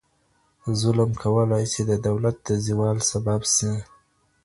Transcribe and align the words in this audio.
ظلم 0.81 1.11
کولای 1.23 1.65
سي 1.73 1.81
د 1.89 1.91
دولت 2.07 2.35
د 2.47 2.49
زوال 2.65 2.97
سبب 3.11 3.41
سي. 3.55 3.71